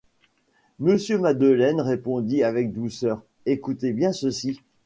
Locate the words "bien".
3.93-4.11